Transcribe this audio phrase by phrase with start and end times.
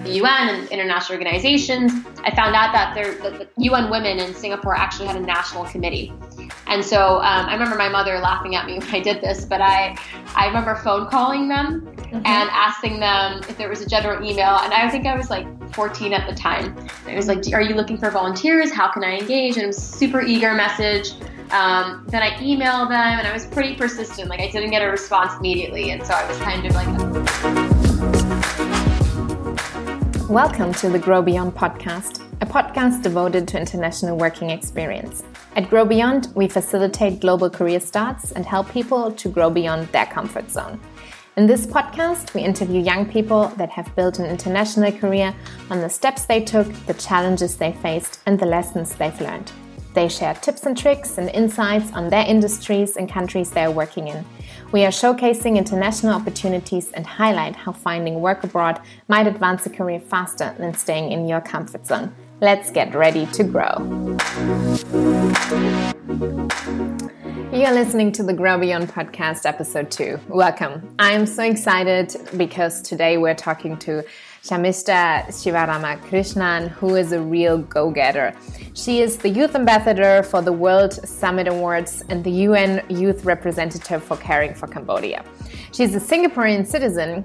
[0.05, 1.93] UN and international organizations,
[2.23, 6.13] I found out that, there, the UN Women in Singapore actually had a national committee.
[6.69, 9.61] And so um, I remember my mother laughing at me when I did this, but
[9.61, 9.99] I,
[10.37, 12.17] I remember phone calling them mm-hmm.
[12.17, 14.59] and asking them if there was a general email.
[14.61, 16.77] And I think I was like 14 at the time.
[16.79, 18.73] And it was like, Are you looking for volunteers?
[18.73, 19.57] How can I engage?
[19.57, 21.15] And it was super eager message.
[21.51, 24.29] Um, then I emailed them and I was pretty persistent.
[24.29, 25.93] Like I didn't get a response immediately.
[25.93, 26.89] And so I was kind of like.
[30.29, 35.23] Welcome to the Grow Beyond podcast, a podcast devoted to international working experience.
[35.55, 40.07] At Grow Beyond, we facilitate global career starts and help people to grow beyond their
[40.07, 40.81] comfort zone.
[41.37, 45.33] In this podcast, we interview young people that have built an international career
[45.71, 49.53] on the steps they took, the challenges they faced, and the lessons they've learned.
[49.97, 54.09] They share tips and tricks and insights on their industries and countries they are working
[54.09, 54.27] in.
[54.71, 59.99] We are showcasing international opportunities and highlight how finding work abroad might advance a career
[59.99, 62.15] faster than staying in your comfort zone.
[62.43, 63.73] Let's get ready to grow.
[67.51, 70.21] You're listening to the Grow Beyond podcast, episode two.
[70.29, 70.95] Welcome.
[70.99, 74.05] I'm so excited because today we're talking to
[74.47, 78.33] Shamishta Sivaramakrishnan, who is a real go getter.
[78.75, 84.05] She is the youth ambassador for the World Summit Awards and the UN Youth Representative
[84.05, 85.25] for Caring for Cambodia.
[85.73, 87.25] She's a Singaporean citizen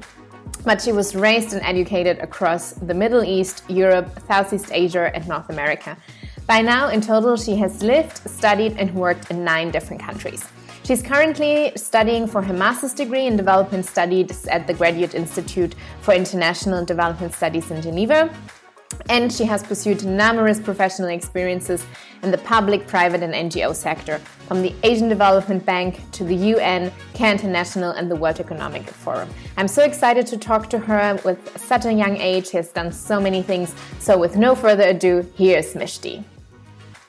[0.65, 5.49] but she was raised and educated across the Middle East, Europe, Southeast Asia, and North
[5.49, 5.97] America.
[6.45, 10.43] By now, in total, she has lived, studied, and worked in nine different countries.
[10.83, 16.13] She's currently studying for her master's degree in development studies at the Graduate Institute for
[16.15, 18.33] International Development Studies in Geneva.
[19.07, 21.85] And she has pursued numerous professional experiences
[22.23, 26.91] in the public, private, and NGO sector, from the Asian Development Bank to the UN,
[27.13, 29.29] CARE International, and the World Economic Forum.
[29.57, 32.49] I'm so excited to talk to her with such a young age.
[32.49, 33.75] She has done so many things.
[33.99, 36.23] So, with no further ado, here's Mishti.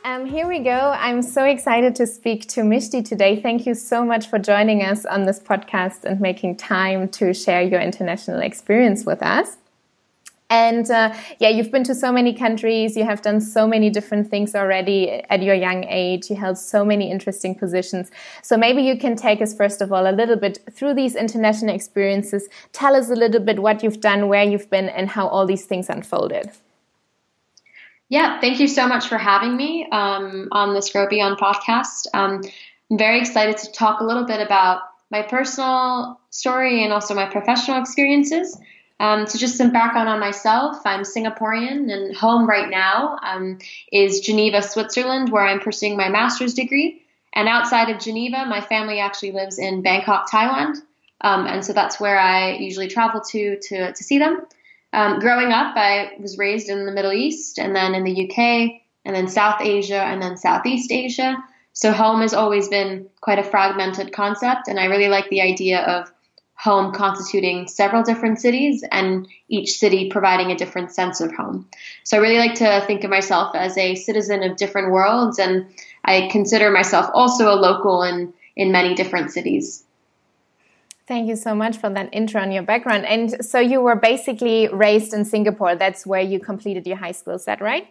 [0.05, 0.97] Um, here we go.
[0.99, 3.41] I'm so excited to speak to Mishti today.
[3.41, 7.63] Thank you so much for joining us on this podcast and making time to share
[7.63, 9.59] your international experience with us.
[10.51, 12.97] And uh, yeah, you've been to so many countries.
[12.97, 16.29] You have done so many different things already at your young age.
[16.29, 18.11] You held so many interesting positions.
[18.43, 21.75] So maybe you can take us, first of all, a little bit through these international
[21.75, 22.49] experiences.
[22.73, 25.65] Tell us a little bit what you've done, where you've been, and how all these
[25.65, 26.51] things unfolded.
[28.13, 32.09] Yeah, thank you so much for having me um, on the Grow Beyond podcast.
[32.13, 32.43] Um,
[32.91, 37.25] I'm very excited to talk a little bit about my personal story and also my
[37.25, 38.61] professional experiences.
[39.01, 40.77] Um, so, just some background on myself.
[40.85, 43.57] I'm Singaporean, and home right now um,
[43.91, 47.01] is Geneva, Switzerland, where I'm pursuing my master's degree.
[47.33, 50.75] And outside of Geneva, my family actually lives in Bangkok, Thailand.
[51.23, 54.43] Um, and so that's where I usually travel to to, to see them.
[54.93, 58.83] Um, growing up, I was raised in the Middle East and then in the UK
[59.05, 61.37] and then South Asia and then Southeast Asia.
[61.73, 65.81] So home has always been quite a fragmented concept, and I really like the idea
[65.81, 66.13] of
[66.55, 71.69] home constituting several different cities and each city providing a different sense of home.
[72.05, 75.67] So I really like to think of myself as a citizen of different worlds, and
[76.05, 79.83] I consider myself also a local in, in many different cities.
[81.07, 83.07] Thank you so much for that intro on your background.
[83.07, 85.75] And so you were basically raised in Singapore.
[85.75, 87.35] That's where you completed your high school.
[87.35, 87.89] Is that right?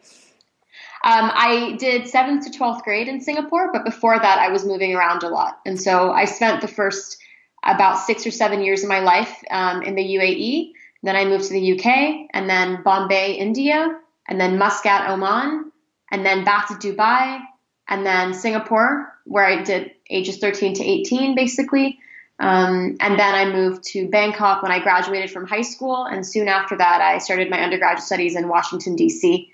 [1.03, 4.95] Um, I did seventh to 12th grade in Singapore, but before that, I was moving
[4.95, 5.59] around a lot.
[5.65, 7.17] And so I spent the first
[7.63, 10.71] about six or seven years of my life um, in the UAE.
[11.03, 15.71] Then I moved to the UK, and then Bombay, India, and then Muscat, Oman,
[16.11, 17.41] and then back to Dubai,
[17.89, 21.99] and then Singapore, where I did ages 13 to 18, basically.
[22.41, 26.05] Um, and then I moved to Bangkok when I graduated from high school.
[26.05, 29.51] And soon after that, I started my undergraduate studies in Washington, D.C.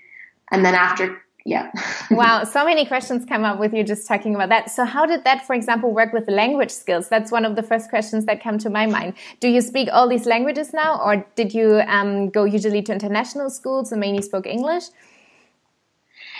[0.50, 1.70] And then after, yeah.
[2.10, 4.70] wow, so many questions come up with you just talking about that.
[4.70, 7.10] So, how did that, for example, work with language skills?
[7.10, 9.12] That's one of the first questions that come to my mind.
[9.40, 13.50] Do you speak all these languages now, or did you um, go usually to international
[13.50, 14.84] schools and mainly spoke English?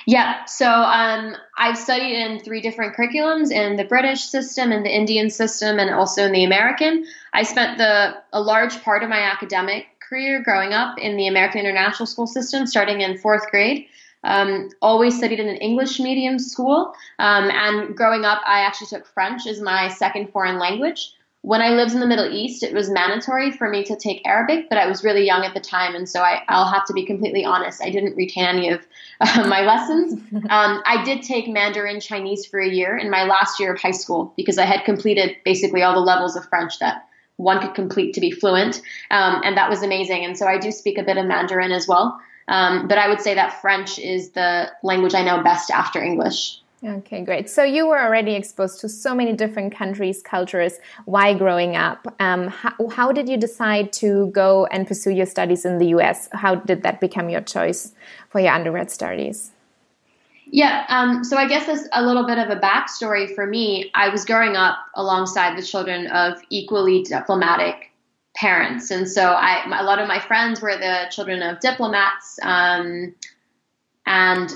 [0.06, 4.94] Yeah, so um, I've studied in three different curriculums in the British system, in the
[4.94, 7.04] Indian system, and also in the American.
[7.32, 11.60] I spent the a large part of my academic career growing up in the American
[11.60, 13.86] International School system, starting in fourth grade.
[14.24, 19.06] Um, always studied in an English medium school, um, and growing up, I actually took
[19.06, 21.12] French as my second foreign language
[21.48, 24.68] when I lived in the Middle East, it was mandatory for me to take Arabic,
[24.68, 27.06] but I was really young at the time, and so I, will have to be
[27.06, 27.82] completely honest.
[27.82, 28.86] I didn't retain any of
[29.22, 30.20] uh, my lessons.
[30.50, 33.92] Um, I did take Mandarin Chinese for a year in my last year of high
[33.92, 37.06] school because I had completed basically all the levels of French that
[37.36, 40.24] one could complete to be fluent, um, and that was amazing.
[40.26, 42.20] And so I do speak a bit of Mandarin as well.
[42.48, 46.60] Um, but I would say that French is the language I know best after English.
[46.84, 47.50] Okay, great.
[47.50, 50.74] So you were already exposed to so many different countries, cultures
[51.06, 52.06] Why growing up.
[52.20, 56.28] Um, how, how, did you decide to go and pursue your studies in the US?
[56.32, 57.92] How did that become your choice
[58.28, 59.50] for your undergrad studies?
[60.50, 63.90] Yeah, um, so I guess there's a little bit of a backstory for me.
[63.94, 67.90] I was growing up alongside the children of equally diplomatic
[68.34, 73.14] parents, and so I, a lot of my friends were the children of diplomats, um,
[74.06, 74.50] and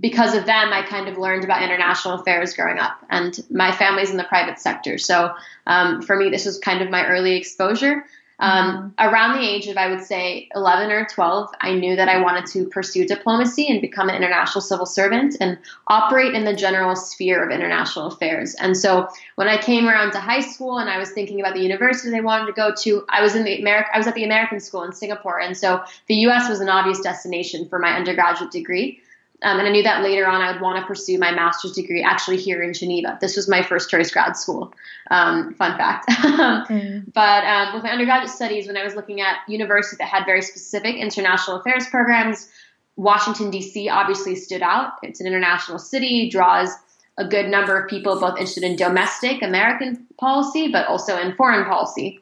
[0.00, 2.98] because of them, I kind of learned about international affairs growing up.
[3.10, 5.34] And my family's in the private sector, so
[5.66, 8.04] um, for me, this was kind of my early exposure.
[8.38, 9.08] Um, mm-hmm.
[9.08, 12.46] Around the age of, I would say, 11 or 12, I knew that I wanted
[12.46, 17.42] to pursue diplomacy and become an international civil servant and operate in the general sphere
[17.42, 18.54] of international affairs.
[18.54, 21.62] And so when I came around to high school and I was thinking about the
[21.62, 24.24] university I wanted to go to, I was in the America, I was at the
[24.24, 25.40] American school in Singapore.
[25.40, 29.00] And so the US was an obvious destination for my undergraduate degree.
[29.42, 32.02] Um, and I knew that later on I would want to pursue my master's degree
[32.02, 33.18] actually here in Geneva.
[33.20, 34.72] This was my first choice grad school.
[35.10, 36.08] Um, fun fact.
[36.10, 37.12] mm.
[37.12, 40.40] But um, with my undergraduate studies, when I was looking at universities that had very
[40.40, 42.48] specific international affairs programs,
[42.96, 43.90] Washington, D.C.
[43.90, 44.92] obviously stood out.
[45.02, 46.70] It's an international city, draws
[47.18, 51.66] a good number of people both interested in domestic American policy, but also in foreign
[51.66, 52.20] policy.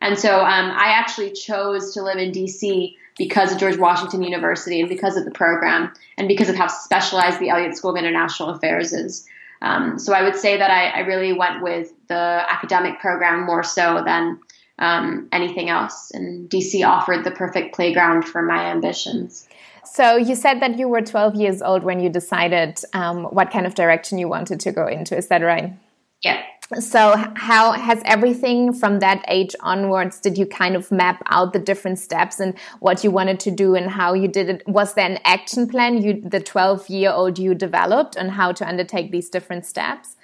[0.00, 4.80] And so um, I actually chose to live in D.C because of George Washington University
[4.80, 8.50] and because of the program and because of how specialized the Elliott School of International
[8.50, 9.26] Affairs is.
[9.62, 13.62] Um, so I would say that I, I, really went with the academic program more
[13.62, 14.40] so than
[14.78, 16.10] um, anything else.
[16.10, 19.48] And DC offered the perfect playground for my ambitions.
[19.84, 23.64] So you said that you were 12 years old when you decided um, what kind
[23.64, 25.16] of direction you wanted to go into.
[25.16, 25.72] Is that right?
[26.20, 26.42] Yeah
[26.80, 31.58] so how has everything from that age onwards did you kind of map out the
[31.58, 34.66] different steps and what you wanted to do and how you did it?
[34.66, 38.66] Was there an action plan you the 12 year old you developed on how to
[38.66, 40.16] undertake these different steps?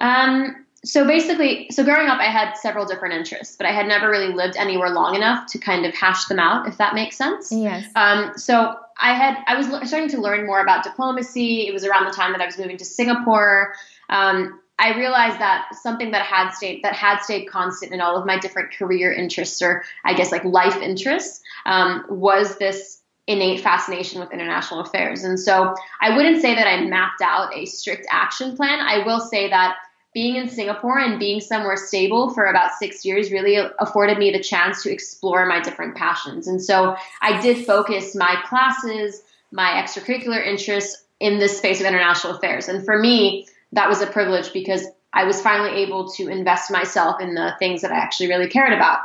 [0.00, 4.10] Um, so basically so growing up i had several different interests but i had never
[4.10, 7.52] really lived anywhere long enough to kind of hash them out if that makes sense.
[7.52, 7.86] Yes.
[7.94, 11.68] Um, so i had i was starting to learn more about diplomacy.
[11.68, 13.74] It was around the time that i was moving to singapore.
[14.08, 18.26] Um, I realized that something that had stayed that had stayed constant in all of
[18.26, 24.18] my different career interests, or I guess like life interests, um, was this innate fascination
[24.18, 25.22] with international affairs.
[25.22, 28.80] And so I wouldn't say that I mapped out a strict action plan.
[28.80, 29.76] I will say that
[30.12, 34.42] being in Singapore and being somewhere stable for about six years really afforded me the
[34.42, 36.48] chance to explore my different passions.
[36.48, 42.34] And so I did focus my classes, my extracurricular interests in this space of international
[42.34, 42.68] affairs.
[42.68, 47.20] And for me, that was a privilege because I was finally able to invest myself
[47.20, 49.00] in the things that I actually really cared about.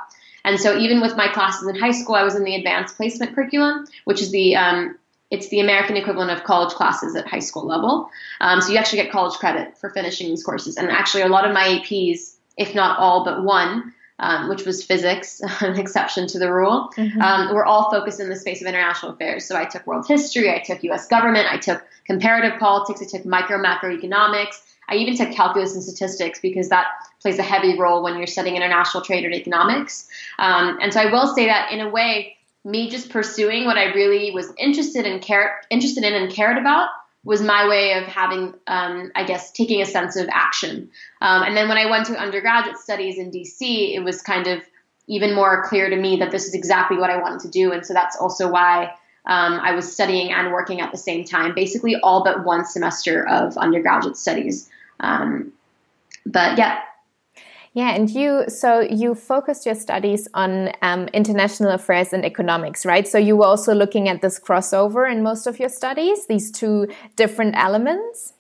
[0.46, 3.36] And so even with my classes in high school, I was in the advanced placement
[3.36, 4.98] curriculum, which is the um,
[5.30, 8.10] it's the American equivalent of college classes at high school level.
[8.40, 10.78] Um, so you actually get college credit for finishing these courses.
[10.78, 14.84] And actually, a lot of my APs, if not all but one, um, which was
[14.84, 17.22] physics, an exception to the rule, mm-hmm.
[17.22, 19.46] um, were all focused in the space of international affairs.
[19.46, 21.08] So I took world history, I took U.S.
[21.08, 24.62] government, I took comparative politics, I took micro macroeconomics.
[24.90, 26.86] I even took calculus and statistics because that
[27.21, 30.07] plays a heavy role when you're studying international trade and economics.
[30.40, 33.94] Um, and so I will say that in a way, me just pursuing what I
[33.94, 36.90] really was interested in, care, interested in and cared about
[37.24, 40.90] was my way of having, um, I guess, taking a sense of action.
[41.21, 44.62] Um, and then when I went to undergraduate studies in DC, it was kind of
[45.07, 47.71] even more clear to me that this is exactly what I wanted to do.
[47.71, 48.94] And so that's also why
[49.26, 53.28] um, I was studying and working at the same time, basically all but one semester
[53.28, 54.69] of undergraduate studies.
[55.00, 55.52] Um,
[56.26, 56.81] but yeah.
[57.78, 63.07] Yeah, and you so you focused your studies on um, international affairs and economics, right?
[63.07, 66.88] So you were also looking at this crossover in most of your studies, these two
[67.16, 68.34] different elements.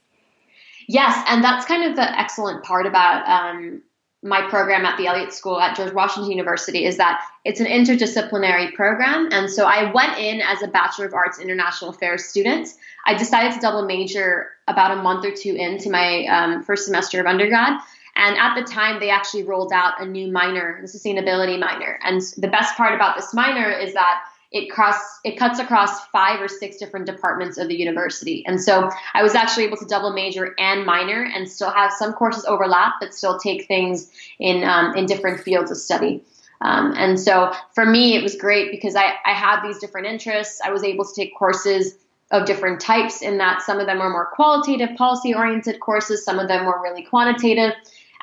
[0.87, 3.83] Yes, and that's kind of the excellent part about um,
[4.23, 8.73] my program at the Elliott School at George Washington University is that it's an interdisciplinary
[8.73, 9.29] program.
[9.31, 12.69] And so I went in as a Bachelor of Arts International Affairs student.
[13.05, 17.19] I decided to double major about a month or two into my um, first semester
[17.19, 17.79] of undergrad.
[18.17, 21.99] And at the time, they actually rolled out a new minor, the sustainability minor.
[22.03, 26.41] And the best part about this minor is that it cross it cuts across five
[26.41, 28.45] or six different departments of the university.
[28.45, 32.13] And so I was actually able to double major and minor and still have some
[32.13, 34.09] courses overlap, but still take things
[34.39, 36.23] in um, in different fields of study.
[36.61, 40.59] Um, and so for me, it was great because I, I had these different interests.
[40.63, 41.95] I was able to take courses
[42.31, 46.39] of different types in that some of them were more qualitative, policy oriented courses, some
[46.39, 47.73] of them were really quantitative.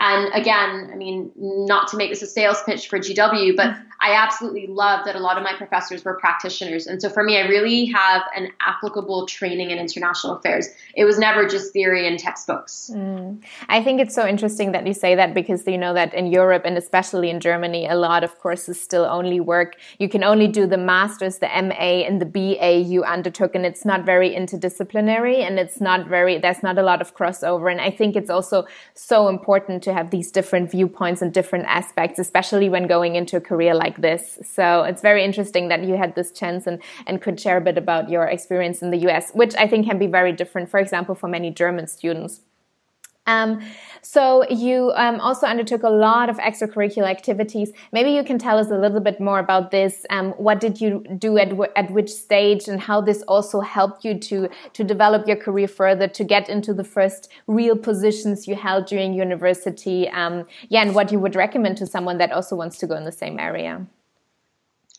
[0.00, 4.12] And again, I mean, not to make this a sales pitch for GW, but I
[4.14, 6.86] absolutely love that a lot of my professors were practitioners.
[6.86, 10.68] And so for me, I really have an applicable training in international affairs.
[10.94, 12.90] It was never just theory and textbooks.
[12.92, 13.42] Mm.
[13.68, 16.62] I think it's so interesting that you say that because you know that in Europe
[16.64, 19.76] and especially in Germany, a lot of courses still only work.
[19.98, 23.84] You can only do the master's, the MA, and the BA you undertook, and it's
[23.84, 27.70] not very interdisciplinary and it's not very, there's not a lot of crossover.
[27.70, 32.18] And I think it's also so important to have these different viewpoints and different aspects,
[32.18, 34.38] especially when going into a career like this.
[34.42, 37.78] So it's very interesting that you had this chance and, and could share a bit
[37.78, 41.14] about your experience in the US, which I think can be very different, for example,
[41.14, 42.40] for many German students.
[43.26, 43.61] Um,
[44.02, 47.73] so you um, also undertook a lot of extracurricular activities.
[47.90, 50.04] Maybe you can tell us a little bit more about this.
[50.11, 54.19] Um, what did you do at at which stage, and how this also helped you
[54.19, 58.87] to to develop your career further, to get into the first real positions you held
[58.87, 60.09] during university.
[60.11, 63.04] Um, yeah, and what you would recommend to someone that also wants to go in
[63.04, 63.87] the same area.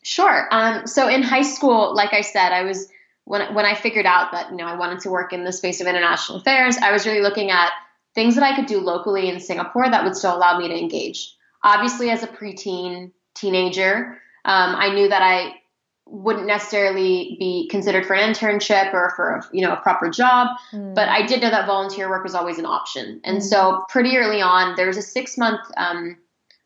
[0.01, 0.47] Sure.
[0.51, 2.89] Um, so in high school, like I said, I was
[3.25, 5.81] when when I figured out that you know I wanted to work in the space
[5.81, 7.71] of international affairs, I was really looking at
[8.15, 11.35] things that I could do locally in Singapore that would still allow me to engage.
[11.63, 15.55] Obviously, as a preteen teenager, um, I knew that I
[16.07, 20.95] wouldn't necessarily be considered for an internship or for you know a proper job, mm.
[20.95, 23.19] but I did know that volunteer work was always an option.
[23.23, 23.43] And mm.
[23.43, 26.17] so pretty early on, there was a six month um,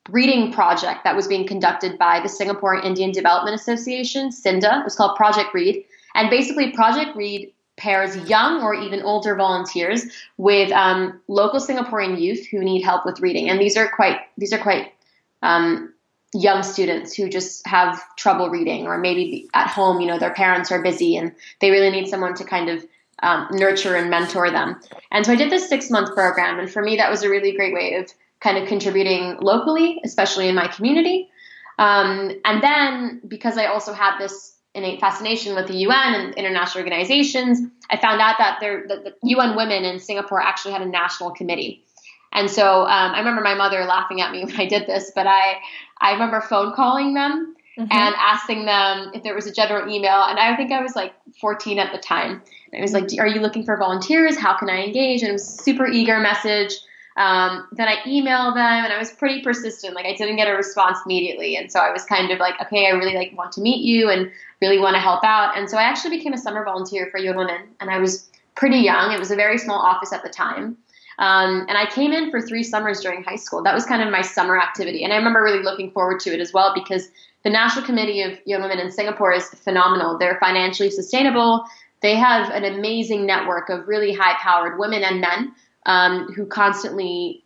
[0.10, 4.82] reading project that was being conducted by the Singapore Indian Development Association, SINDA.
[4.82, 10.05] It was called Project Read, and basically Project Read pairs young or even older volunteers
[10.38, 14.53] with um, local Singaporean youth who need help with reading, and these are quite these
[14.53, 14.93] are quite
[15.41, 15.93] um,
[16.33, 20.71] young students who just have trouble reading, or maybe at home, you know, their parents
[20.71, 22.86] are busy and they really need someone to kind of
[23.24, 24.79] um, nurture and mentor them.
[25.12, 27.53] And so I did this six month program, and for me, that was a really
[27.53, 31.29] great way of kind of contributing locally, especially in my community.
[31.77, 36.83] Um, and then because I also had this innate fascination with the UN and international
[36.83, 37.59] organizations,
[37.89, 41.31] I found out that, there, that the UN Women in Singapore actually had a national
[41.31, 41.83] committee.
[42.31, 45.27] And so um, I remember my mother laughing at me when I did this, but
[45.27, 45.57] I,
[45.99, 47.91] I remember phone calling them mm-hmm.
[47.91, 50.23] and asking them if there was a general email.
[50.23, 52.41] And I think I was like 14 at the time.
[52.71, 54.38] And I was like, Are you looking for volunteers?
[54.38, 55.21] How can I engage?
[55.21, 56.73] And it was a super eager message.
[57.19, 59.93] Um, then I emailed them and I was pretty persistent.
[59.93, 61.57] Like I didn't get a response immediately.
[61.57, 64.09] And so I was kind of like, okay, I really like want to meet you
[64.09, 65.57] and really want to help out.
[65.57, 69.11] And so I actually became a summer volunteer for Women and I was pretty young.
[69.11, 70.77] It was a very small office at the time.
[71.17, 73.61] Um, and I came in for three summers during high school.
[73.63, 75.03] That was kind of my summer activity.
[75.03, 77.09] And I remember really looking forward to it as well because
[77.43, 80.17] the National Committee of UN Women in Singapore is phenomenal.
[80.17, 81.65] They're financially sustainable.
[82.01, 85.53] They have an amazing network of really high powered women and men
[85.86, 87.43] um, who constantly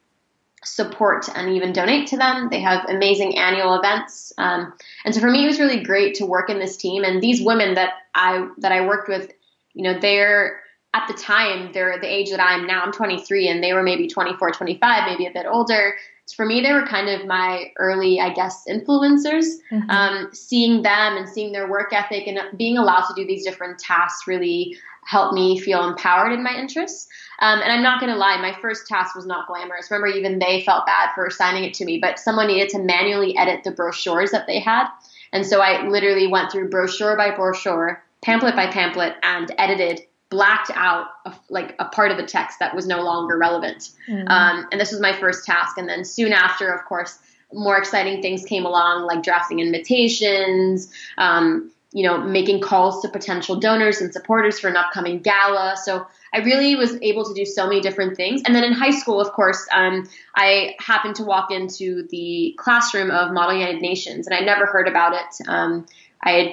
[0.63, 2.49] support and even donate to them.
[2.49, 4.73] They have amazing annual events, um,
[5.05, 7.03] and so for me, it was really great to work in this team.
[7.03, 9.31] And these women that I that I worked with,
[9.73, 10.61] you know, they're
[10.93, 12.83] at the time they're the age that I am now.
[12.83, 15.95] I'm 23, and they were maybe 24, 25, maybe a bit older.
[16.25, 19.45] So for me, they were kind of my early, I guess, influencers.
[19.71, 19.89] Mm-hmm.
[19.89, 23.77] Um, seeing them and seeing their work ethic and being allowed to do these different
[23.79, 27.07] tasks really helped me feel empowered in my interests.
[27.39, 29.91] Um, and I'm not going to lie, my first task was not glamorous.
[29.91, 33.35] Remember, even they felt bad for assigning it to me, but someone needed to manually
[33.37, 34.87] edit the brochures that they had.
[35.33, 40.01] And so I literally went through brochure by brochure, pamphlet by pamphlet, and edited,
[40.33, 43.91] blacked out a, like a part of the text that was no longer relevant.
[44.09, 44.27] Mm-hmm.
[44.27, 45.77] Um, and this was my first task.
[45.77, 47.19] And then soon after, of course,
[47.53, 53.55] more exciting things came along, like drafting invitations, um, you know, making calls to potential
[53.59, 55.75] donors and supporters for an upcoming gala.
[55.77, 58.41] So I really was able to do so many different things.
[58.43, 63.11] And then in high school, of course, um, I happened to walk into the classroom
[63.11, 65.47] of Model United Nations, and I'd never heard about it.
[65.47, 65.85] Um,
[66.23, 66.47] I had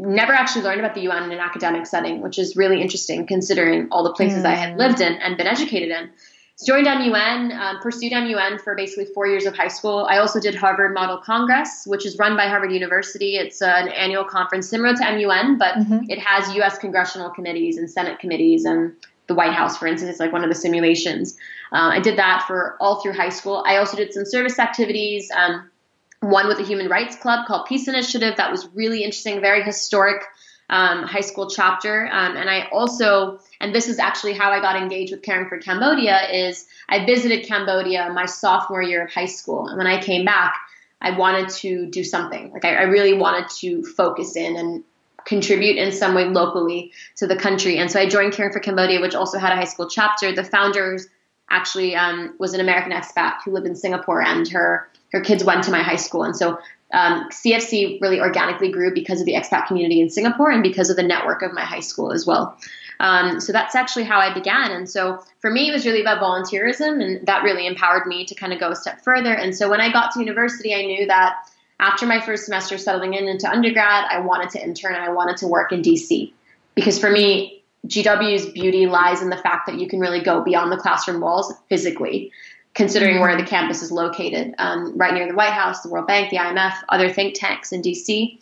[0.00, 3.88] never actually learned about the UN in an academic setting, which is really interesting considering
[3.90, 4.46] all the places mm.
[4.46, 6.10] I had lived in and been educated in
[6.56, 10.06] So joined MUN, um, pursued MUN for basically four years of high school.
[10.10, 13.36] I also did Harvard Model Congress, which is run by Harvard University.
[13.36, 16.00] It's an annual conference similar to MUN, but mm-hmm.
[16.08, 16.78] it has U.S.
[16.78, 18.94] congressional committees and Senate committees and
[19.26, 21.36] the White House, for instance, is like one of the simulations.
[21.72, 23.62] Uh, I did that for all through high school.
[23.64, 25.30] I also did some service activities.
[25.30, 25.70] Um,
[26.20, 28.36] one with the Human Rights Club called Peace Initiative.
[28.36, 30.22] That was really interesting, very historic
[30.68, 32.06] um, high school chapter.
[32.06, 35.58] Um, and I also, and this is actually how I got engaged with Caring for
[35.58, 39.66] Cambodia, is I visited Cambodia my sophomore year of high school.
[39.66, 40.54] And when I came back,
[41.00, 42.52] I wanted to do something.
[42.52, 44.84] Like I, I really wanted to focus in and
[45.24, 47.78] contribute in some way locally to the country.
[47.78, 50.32] And so I joined Caring for Cambodia, which also had a high school chapter.
[50.32, 51.08] The founders
[51.50, 55.64] actually um, was an American expat who lived in Singapore, and her her kids went
[55.64, 56.22] to my high school.
[56.22, 56.58] And so
[56.92, 60.96] um, CFC really organically grew because of the expat community in Singapore and because of
[60.96, 62.56] the network of my high school as well.
[62.98, 64.72] Um, so that's actually how I began.
[64.72, 68.34] And so for me, it was really about volunteerism, and that really empowered me to
[68.34, 69.32] kind of go a step further.
[69.32, 71.48] And so when I got to university, I knew that
[71.78, 75.38] after my first semester settling in into undergrad, I wanted to intern and I wanted
[75.38, 76.32] to work in DC.
[76.74, 80.70] Because for me, GW's beauty lies in the fact that you can really go beyond
[80.70, 82.30] the classroom walls physically
[82.74, 83.22] considering mm-hmm.
[83.22, 86.36] where the campus is located, um, right near the White House, the World Bank, the
[86.36, 88.38] IMF, other think tanks in DC.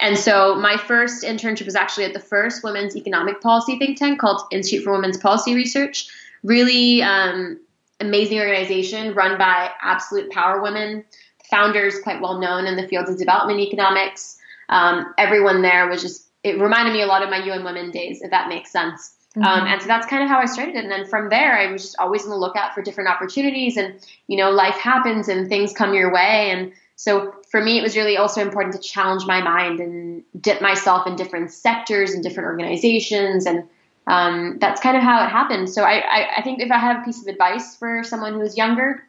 [0.00, 4.20] And so my first internship was actually at the first women's economic policy think tank
[4.20, 6.08] called Institute for Women's Policy Research.
[6.44, 7.60] Really um,
[8.00, 11.04] amazing organization run by absolute power women.
[11.50, 14.38] Founders quite well known in the field of development economics.
[14.68, 18.22] Um, everyone there was just, it reminded me a lot of my UN Women days,
[18.22, 19.16] if that makes sense.
[19.36, 19.60] Um, mm-hmm.
[19.60, 20.84] Um, and so that's kind of how I started it.
[20.84, 23.76] And then from there, I was just always on the lookout for different opportunities.
[23.76, 23.94] And,
[24.26, 26.50] you know, life happens and things come your way.
[26.50, 30.60] And so for me, it was really also important to challenge my mind and dip
[30.60, 33.46] myself in different sectors and different organizations.
[33.46, 33.68] And
[34.08, 35.68] um, that's kind of how it happened.
[35.68, 38.56] So I, I, I, think if I have a piece of advice for someone who's
[38.56, 39.04] younger,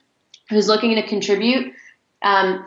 [0.49, 1.73] who's looking to contribute,
[2.21, 2.65] um,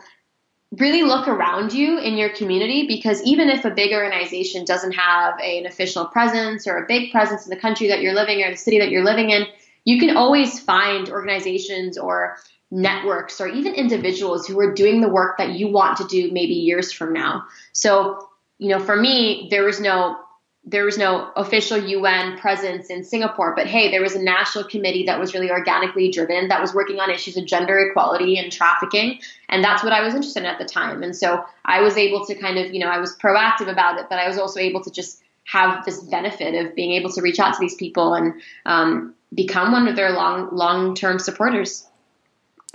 [0.77, 5.39] really look around you in your community because even if a big organization doesn't have
[5.39, 8.47] a, an official presence or a big presence in the country that you're living in
[8.47, 9.45] or the city that you're living in,
[9.85, 12.37] you can always find organizations or
[12.71, 16.53] networks or even individuals who are doing the work that you want to do maybe
[16.53, 17.43] years from now.
[17.71, 20.17] So, you know, for me, there was no
[20.65, 25.05] there was no official UN presence in Singapore, but hey, there was a national committee
[25.07, 29.19] that was really organically driven that was working on issues of gender equality and trafficking.
[29.49, 31.03] And that's what I was interested in at the time.
[31.03, 34.05] And so I was able to kind of, you know, I was proactive about it,
[34.09, 37.39] but I was also able to just have this benefit of being able to reach
[37.39, 41.85] out to these people and um, become one of their long, long term supporters.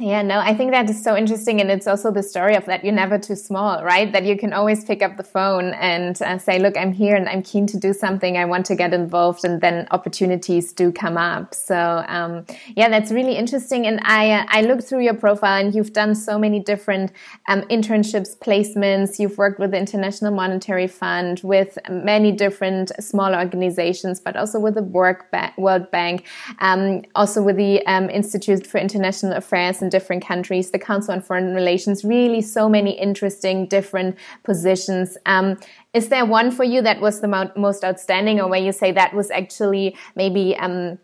[0.01, 1.61] Yeah, no, I think that is so interesting.
[1.61, 4.13] And it's also the story of that you're never too small, right?
[4.13, 7.29] That you can always pick up the phone and uh, say, look, I'm here and
[7.29, 8.37] I'm keen to do something.
[8.37, 9.45] I want to get involved.
[9.45, 11.53] And then opportunities do come up.
[11.53, 13.89] So, um, yeah, that's really interesting.
[13.89, 17.11] And I, uh, I looked through your profile and you've done so many different
[17.49, 19.19] um, internships, placements.
[19.19, 24.77] You've worked with the International Monetary Fund, with many different small organizations, but also with
[24.77, 26.25] the World Bank,
[26.61, 31.23] um, also with the um, Institute for International Affairs in different countries, the Council on
[31.23, 35.17] Foreign Relations, really so many interesting different positions.
[35.25, 35.59] Um,
[35.95, 38.93] is there one for you that was the mo most outstanding, or where you say
[38.93, 40.99] that was actually maybe um,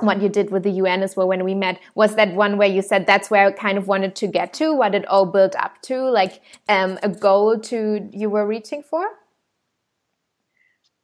[0.00, 1.80] what you did with the UN as well when we met?
[1.94, 4.74] Was that one where you said that's where I kind of wanted to get to,
[4.74, 9.06] what it all built up to, like um, a goal to you were reaching for?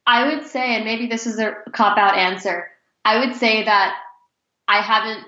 [0.05, 2.67] I would say, and maybe this is a cop out answer,
[3.05, 3.95] I would say that
[4.67, 5.25] I haven't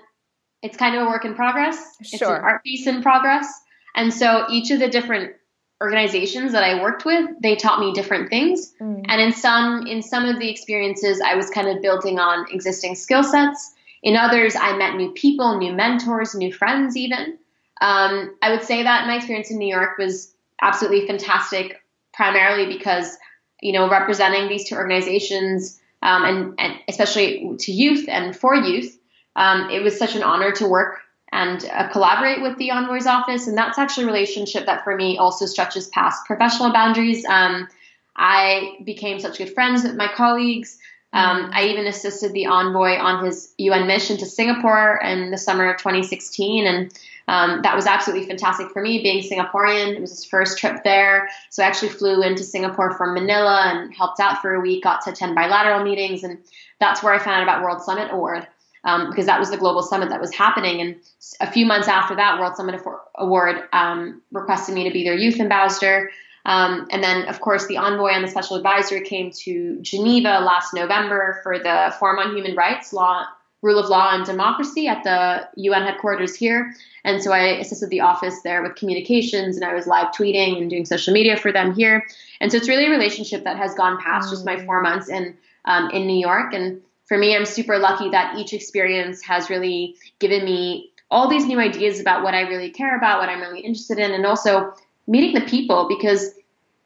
[0.65, 1.77] it's kind of a work in progress.
[2.01, 2.13] Sure.
[2.13, 3.47] It's an art piece in progress.
[3.95, 5.35] And so each of the different
[5.81, 8.73] organizations that I worked with, they taught me different things.
[8.81, 9.05] Mm.
[9.07, 12.95] And in some in some of the experiences I was kind of building on existing
[12.95, 13.73] skill sets.
[14.01, 17.37] In others, I met new people, new mentors, new friends even.
[17.81, 21.81] Um, I would say that my experience in New York was absolutely fantastic,
[22.13, 23.17] primarily because,
[23.61, 28.97] you know, representing these two organizations um, and, and especially to youth and for youth,
[29.35, 33.47] um, it was such an honor to work and uh, collaborate with the envoy's office.
[33.47, 37.25] And that's actually a relationship that for me also stretches past professional boundaries.
[37.25, 37.67] Um,
[38.15, 40.77] I became such good friends with my colleagues.
[41.11, 45.69] Um, I even assisted the envoy on his UN mission to Singapore in the summer
[45.69, 46.67] of 2016.
[46.67, 46.93] And
[47.27, 49.95] um, that was absolutely fantastic for me being Singaporean.
[49.95, 51.29] It was his first trip there.
[51.49, 55.03] So I actually flew into Singapore from Manila and helped out for a week, got
[55.05, 56.23] to attend bilateral meetings.
[56.23, 56.37] And
[56.79, 58.47] that's where I found out about World Summit Award
[58.85, 60.79] um, because that was the global summit that was happening.
[60.79, 60.95] And
[61.41, 62.79] a few months after that, World Summit
[63.15, 66.11] Award um, requested me to be their youth ambassador.
[66.45, 70.73] Um, and then, of course, the envoy and the special advisor came to Geneva last
[70.73, 73.25] November for the Forum on Human Rights, Law,
[73.63, 76.75] Rule of Law, and Democracy at the UN headquarters here.
[77.03, 80.69] And so I assisted the office there with communications, and I was live tweeting and
[80.69, 82.05] doing social media for them here.
[82.39, 84.31] And so it's really a relationship that has gone past mm.
[84.31, 86.53] just my four months in um, in New York.
[86.53, 91.45] And for me, I'm super lucky that each experience has really given me all these
[91.45, 94.73] new ideas about what I really care about, what I'm really interested in, and also
[95.07, 96.31] meeting the people because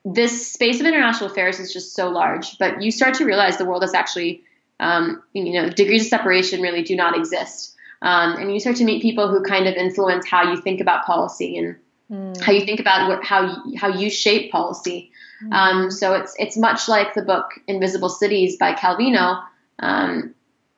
[0.03, 2.57] this space of international affairs is just so large.
[2.57, 4.43] But you start to realize the world is actually,
[4.79, 7.75] um, you know, degrees of separation really do not exist.
[8.01, 11.05] Um, and you start to meet people who kind of influence how you think about
[11.05, 11.75] policy and
[12.09, 12.41] mm.
[12.41, 15.11] how you think about what, how how you shape policy.
[15.43, 15.53] Mm.
[15.53, 19.43] Um, so it's it's much like the book Invisible Cities by Calvino.
[19.79, 20.35] Um,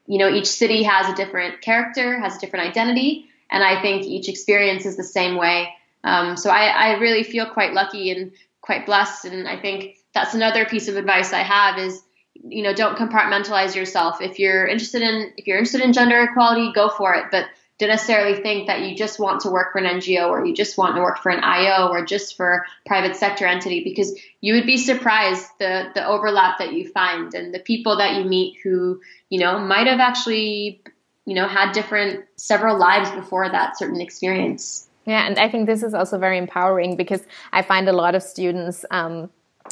[0.08, 4.04] you know, each city has a different character, has a different identity, and I think
[4.04, 5.74] each experience is the same way.
[6.04, 10.34] Um, so I, I really feel quite lucky and quite blessed, and I think that's
[10.34, 12.02] another piece of advice I have is
[12.44, 16.72] you know don't compartmentalize yourself if you're interested in if you're interested in gender equality
[16.74, 17.46] go for it but
[17.82, 20.78] don't necessarily think that you just want to work for an NGO or you just
[20.78, 24.68] want to work for an IO or just for private sector entity because you would
[24.68, 29.02] be surprised the the overlap that you find and the people that you meet who
[29.30, 30.84] you know might have actually
[31.26, 34.88] you know had different several lives before that certain experience.
[35.06, 38.22] Yeah, and I think this is also very empowering because I find a lot of
[38.22, 39.32] students um,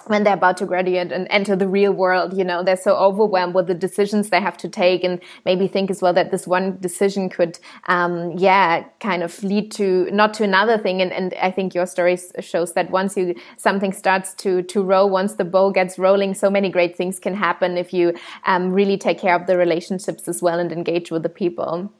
[0.10, 3.54] when they're about to graduate and enter the real world, you know, they're so overwhelmed
[3.54, 6.80] with the decisions they have to take and maybe think as well that this one
[6.80, 11.00] decision could, um, yeah, kind of lead to not to another thing.
[11.00, 15.12] And, and I think your story shows that once you, something starts to, to roll,
[15.12, 18.16] once the ball gets rolling, so many great things can happen if you,
[18.48, 21.92] um, really take care of the relationships as well and engage with the people.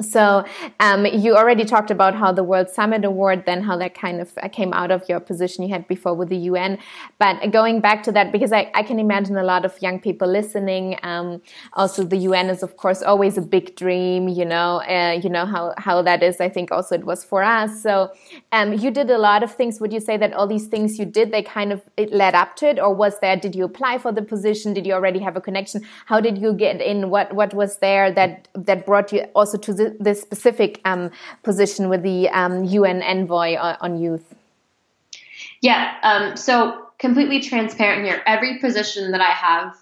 [0.00, 0.44] So
[0.78, 4.30] um, you already talked about how the World Summit Award, then how that kind of
[4.42, 6.78] uh, came out of your position you had before with the UN.
[7.18, 10.28] But going back to that, because I, I can imagine a lot of young people
[10.28, 10.98] listening.
[11.02, 11.40] Um,
[11.72, 14.28] also, the UN is of course always a big dream.
[14.28, 16.40] You know, uh, you know how how that is.
[16.40, 17.82] I think also it was for us.
[17.82, 18.12] So
[18.52, 19.80] um, you did a lot of things.
[19.80, 22.56] Would you say that all these things you did, they kind of it led up
[22.56, 23.36] to it, or was there?
[23.36, 24.74] Did you apply for the position?
[24.74, 25.86] Did you already have a connection?
[26.04, 27.08] How did you get in?
[27.08, 31.10] What what was there that that brought you also to the this specific um,
[31.42, 34.34] position with the um, UN envoy on, on youth?
[35.62, 38.22] Yeah, um, so completely transparent here.
[38.26, 39.76] Every position that I have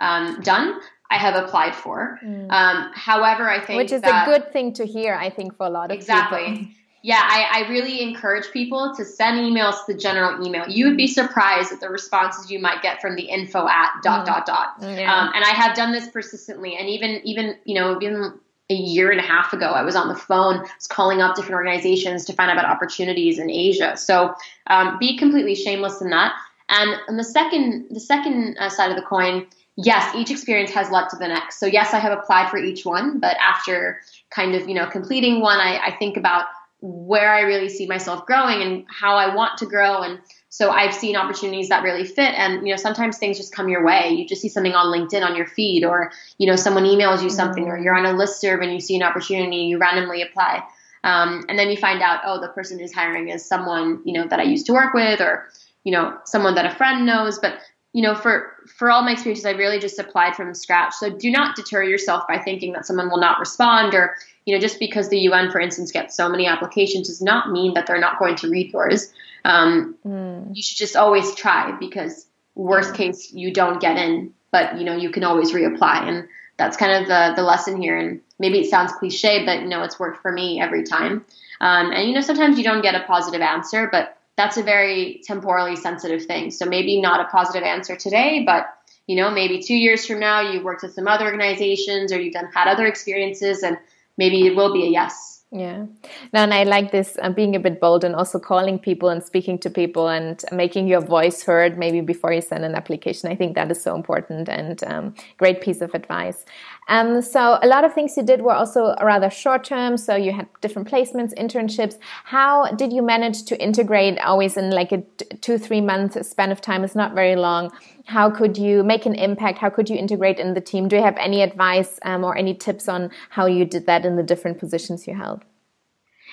[0.00, 0.80] um, done,
[1.10, 2.18] I have applied for.
[2.24, 2.50] Mm.
[2.50, 5.14] Um, however, I think which is a good thing to hear.
[5.14, 6.44] I think for a lot of exactly.
[6.44, 6.68] people.
[7.00, 10.68] Yeah, I, I, really encourage people to send emails to the general email.
[10.68, 14.24] You would be surprised at the responses you might get from the info at dot
[14.24, 14.26] mm.
[14.26, 14.74] dot dot.
[14.80, 15.14] Yeah.
[15.14, 19.10] Um, and I have done this persistently, and even even you know even a year
[19.10, 22.32] and a half ago, I was on the phone, was calling up different organizations to
[22.34, 23.96] find out about opportunities in Asia.
[23.96, 24.34] So
[24.66, 26.34] um, be completely shameless in that.
[26.68, 30.90] And on the second, the second uh, side of the coin, yes, each experience has
[30.90, 31.58] led to the next.
[31.58, 34.00] So yes, I have applied for each one, but after
[34.30, 36.46] kind of you know completing one, I, I think about
[36.80, 40.94] where I really see myself growing and how I want to grow and so I've
[40.94, 42.34] seen opportunities that really fit.
[42.34, 44.10] And, you know, sometimes things just come your way.
[44.10, 47.28] You just see something on LinkedIn on your feed, or, you know, someone emails you
[47.28, 47.72] something, mm-hmm.
[47.72, 50.62] or you're on a list serve and you see an opportunity, you randomly apply.
[51.04, 54.26] Um, and then you find out, oh, the person who's hiring is someone, you know,
[54.26, 55.48] that I used to work with, or,
[55.84, 57.38] you know, someone that a friend knows.
[57.38, 57.58] But,
[57.92, 60.94] you know, for, for all my experiences, I really just applied from scratch.
[60.94, 64.14] So do not deter yourself by thinking that someone will not respond or,
[64.46, 67.74] you know, just because the UN, for instance, gets so many applications does not mean
[67.74, 69.12] that they're not going to read yours.
[69.44, 70.54] Um, mm.
[70.54, 74.96] You should just always try because worst case you don't get in, but you know
[74.96, 77.96] you can always reapply, and that's kind of the the lesson here.
[77.96, 81.24] And maybe it sounds cliche, but you know it's worked for me every time.
[81.60, 85.20] Um, and you know sometimes you don't get a positive answer, but that's a very
[85.24, 86.50] temporally sensitive thing.
[86.50, 88.66] So maybe not a positive answer today, but
[89.06, 92.34] you know maybe two years from now you've worked with some other organizations or you've
[92.34, 93.78] done had other experiences and
[94.16, 95.37] maybe it will be a yes.
[95.50, 95.86] Yeah.
[96.34, 99.24] No, and I like this uh, being a bit bold and also calling people and
[99.24, 103.30] speaking to people and making your voice heard maybe before you send an application.
[103.30, 106.44] I think that is so important and um, great piece of advice.
[106.88, 109.96] Um, so a lot of things you did were also rather short term.
[109.96, 111.98] So you had different placements, internships.
[112.24, 115.02] How did you manage to integrate always in like a
[115.40, 116.84] two, three month span of time?
[116.84, 117.70] It's not very long.
[118.06, 119.58] How could you make an impact?
[119.58, 120.88] How could you integrate in the team?
[120.88, 124.16] Do you have any advice um, or any tips on how you did that in
[124.16, 125.44] the different positions you held?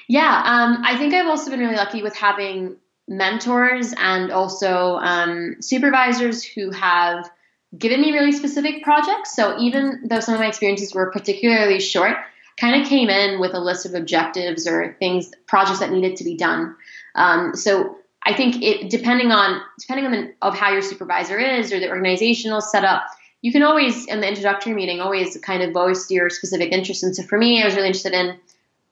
[0.07, 5.57] Yeah, um, I think I've also been really lucky with having mentors and also um,
[5.59, 7.29] supervisors who have
[7.77, 9.35] given me really specific projects.
[9.35, 12.17] So even though some of my experiences were particularly short,
[12.57, 16.23] kind of came in with a list of objectives or things, projects that needed to
[16.23, 16.75] be done.
[17.15, 21.71] Um, so I think it depending on depending on the, of how your supervisor is
[21.71, 23.03] or the organizational setup,
[23.41, 27.03] you can always in the introductory meeting always kind of voice your specific interest.
[27.03, 28.37] And so for me, I was really interested in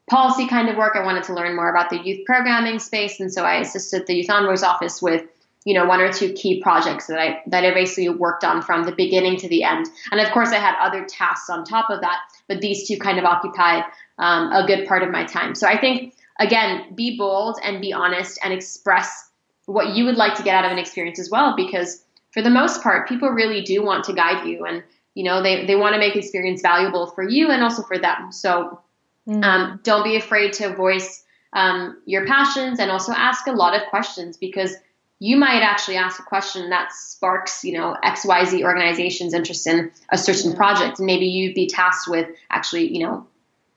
[0.10, 0.96] policy kind of work.
[0.96, 4.16] I wanted to learn more about the youth programming space, and so I assisted the
[4.16, 5.26] Youth Envoy's office with
[5.66, 8.84] you know one or two key projects that I that I basically worked on from
[8.84, 9.88] the beginning to the end.
[10.12, 13.20] And of course, I had other tasks on top of that, but these two kind
[13.20, 13.84] of occupied
[14.18, 15.56] um, a good part of my time.
[15.56, 19.30] So I think again, be bold and be honest and express
[19.66, 22.50] what you would like to get out of an experience as well, because for the
[22.50, 25.94] most part, people really do want to guide you and you know they, they want
[25.94, 28.32] to make experience valuable for you and also for them.
[28.32, 28.82] So
[29.28, 29.44] mm.
[29.44, 31.24] um, don't be afraid to voice
[31.54, 34.76] um, your passions and also ask a lot of questions because
[35.24, 40.18] you might actually ask a question that sparks, you know, XYZ organization's interest in a
[40.18, 41.00] certain project.
[41.00, 43.26] And maybe you'd be tasked with actually, you know,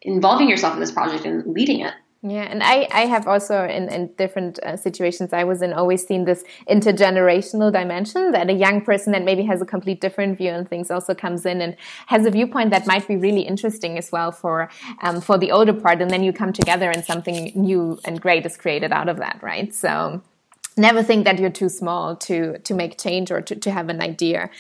[0.03, 1.95] involving yourself in this project and leading it.
[2.23, 6.05] Yeah, and I, I have also in, in different uh, situations I was in always
[6.05, 10.51] seen this intergenerational dimension that a young person that maybe has a complete different view
[10.51, 11.77] on things also comes in and
[12.09, 14.69] has a viewpoint that might be really interesting as well for
[15.03, 18.45] um, for the older part, and then you come together and something new and great
[18.45, 19.73] is created out of that, right?
[19.73, 20.23] So
[20.77, 24.03] never think that you're too small to to make change or to, to have an
[24.03, 24.51] idea.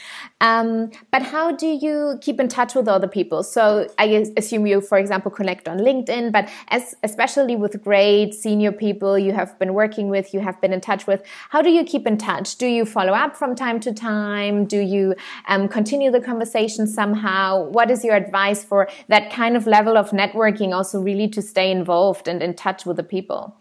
[0.40, 3.42] Um, but how do you keep in touch with other people?
[3.42, 4.04] So i
[4.36, 9.32] assume you for example connect on linkedin but as especially with great senior people you
[9.32, 12.18] have been working with you have been in touch with how do you keep in
[12.18, 12.56] touch?
[12.56, 14.64] Do you follow up from time to time?
[14.64, 15.14] Do you
[15.48, 17.68] um, continue the conversation somehow?
[17.70, 21.70] What is your advice for that kind of level of networking also really to stay
[21.70, 23.56] involved and in touch with the people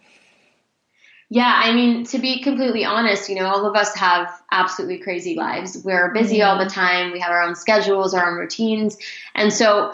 [1.36, 5.36] yeah, I mean, to be completely honest, you know, all of us have absolutely crazy
[5.36, 5.78] lives.
[5.84, 6.50] We're busy mm-hmm.
[6.50, 7.12] all the time.
[7.12, 8.98] We have our own schedules, our own routines.
[9.36, 9.94] And so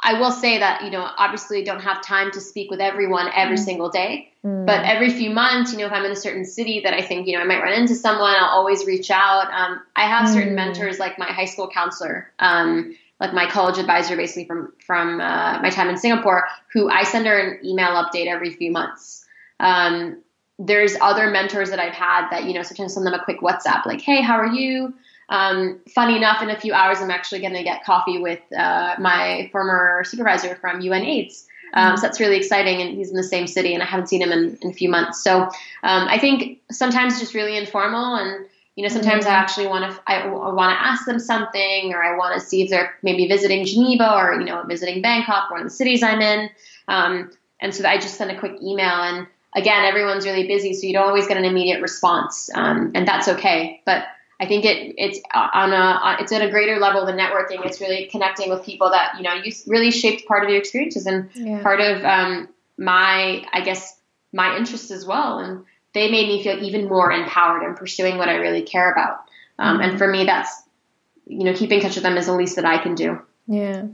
[0.00, 3.56] I will say that, you know, obviously don't have time to speak with everyone every
[3.56, 3.64] mm-hmm.
[3.66, 4.32] single day.
[4.42, 4.64] Mm-hmm.
[4.64, 7.26] But every few months, you know, if I'm in a certain city that I think,
[7.26, 9.52] you know, I might run into someone, I'll always reach out.
[9.52, 10.56] Um, I have certain mm.
[10.56, 12.32] mentors like my high school counselor.
[12.38, 17.02] Um, like my college advisor basically from from uh, my time in Singapore, who I
[17.02, 19.26] send her an email update every few months.
[19.60, 20.22] Um,
[20.58, 23.86] there's other mentors that I've had that, you know, sometimes send them a quick WhatsApp,
[23.86, 24.92] like, hey, how are you?
[25.28, 28.96] Um, funny enough, in a few hours, I'm actually going to get coffee with uh,
[28.98, 31.44] my former supervisor from UNAIDS.
[31.74, 34.22] Um, so that's really exciting, and he's in the same city, and I haven't seen
[34.22, 35.22] him in, in a few months.
[35.22, 35.50] So um,
[35.82, 39.34] I think sometimes just really informal, and you know, sometimes mm-hmm.
[39.34, 42.46] I actually want to I, I want to ask them something, or I want to
[42.46, 46.02] see if they're maybe visiting Geneva or you know visiting Bangkok, one of the cities
[46.02, 46.48] I'm in.
[46.88, 50.86] Um, and so I just send a quick email, and again, everyone's really busy, so
[50.86, 53.82] you don't always get an immediate response, um, and that's okay.
[53.84, 54.04] But
[54.40, 57.64] I think it it's on a it's at a greater level than networking.
[57.64, 61.06] It's really connecting with people that you know you really shaped part of your experiences
[61.06, 61.62] and yeah.
[61.62, 63.98] part of um, my I guess
[64.32, 68.28] my interests as well, and they made me feel even more empowered in pursuing what
[68.28, 69.24] I really care about.
[69.58, 69.90] Um, mm-hmm.
[69.90, 70.62] And for me, that's
[71.26, 73.20] you know keeping touch with them is the least that I can do.
[73.48, 73.86] Yeah.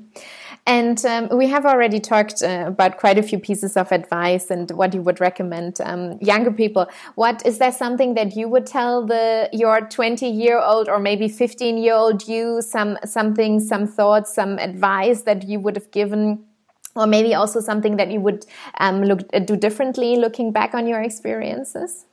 [0.67, 4.71] And um, we have already talked uh, about quite a few pieces of advice and
[4.71, 6.87] what you would recommend um, younger people.
[7.17, 11.29] What is there something that you would tell the your 20 year old or maybe
[11.29, 16.43] 15 year old you some something some thoughts some advice that you would have given
[16.97, 18.47] or maybe also something that you would
[18.79, 22.07] um, look uh, do differently looking back on your experiences?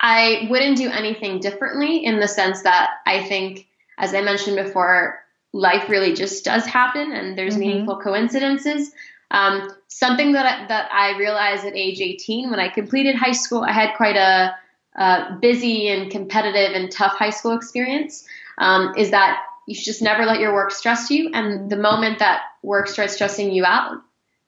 [0.00, 3.66] I wouldn't do anything differently in the sense that I think,
[3.98, 5.23] as I mentioned before,
[5.54, 7.60] life really just does happen and there's mm-hmm.
[7.60, 8.92] meaningful coincidences.
[9.30, 13.62] Um, something that I, that I realized at age 18 when I completed high school,
[13.62, 14.54] I had quite a,
[14.96, 18.26] a busy and competitive and tough high school experience.
[18.58, 22.18] Um, is that you should just never let your work stress you, and the moment
[22.18, 24.00] that work starts stressing you out,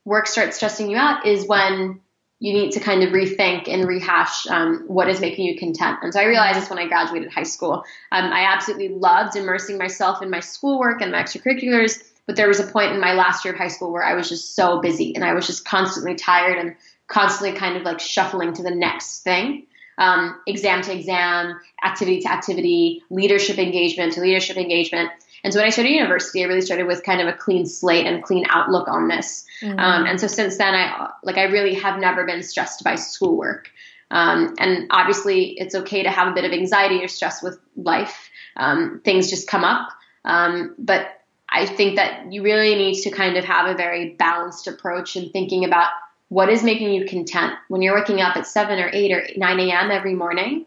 [0.04, 2.00] work starts stressing you out is when
[2.38, 5.98] you need to kind of rethink and rehash um, what is making you content.
[6.02, 7.84] And so I realized this when I graduated high school.
[8.12, 12.60] Um, I absolutely loved immersing myself in my schoolwork and my extracurriculars, but there was
[12.60, 15.14] a point in my last year of high school where I was just so busy
[15.14, 19.20] and I was just constantly tired and constantly kind of like shuffling to the next
[19.20, 19.66] thing.
[19.98, 25.10] Um, exam to exam, activity to activity, leadership engagement to leadership engagement.
[25.46, 28.04] And so when I started university, I really started with kind of a clean slate
[28.04, 29.46] and clean outlook on this.
[29.62, 29.78] Mm-hmm.
[29.78, 33.70] Um, and so since then, I like I really have never been stressed by schoolwork.
[34.10, 38.28] Um, and obviously, it's okay to have a bit of anxiety or stress with life.
[38.56, 39.90] Um, things just come up.
[40.24, 41.06] Um, but
[41.48, 45.30] I think that you really need to kind of have a very balanced approach in
[45.30, 45.90] thinking about
[46.28, 49.60] what is making you content when you're waking up at 7 or 8 or 9
[49.60, 49.92] a.m.
[49.92, 50.66] every morning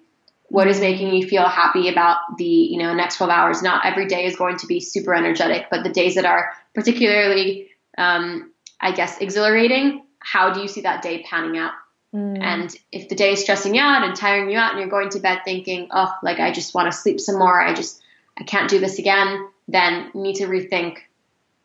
[0.50, 4.08] what is making you feel happy about the you know next 12 hours not every
[4.08, 8.92] day is going to be super energetic but the days that are particularly um, i
[8.92, 11.72] guess exhilarating how do you see that day panning out
[12.14, 12.38] mm.
[12.42, 15.10] and if the day is stressing you out and tiring you out and you're going
[15.10, 18.02] to bed thinking oh like i just want to sleep some more i just
[18.38, 20.98] i can't do this again then you need to rethink